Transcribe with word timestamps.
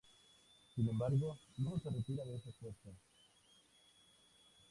Sin 0.73 0.89
embargo 0.89 1.37
luego 1.57 1.77
se 1.77 1.91
retira 1.91 2.25
de 2.25 2.37
ese 2.37 2.51
puesto. 2.59 2.89